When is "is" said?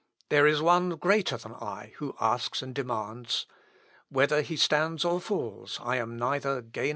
0.47-0.63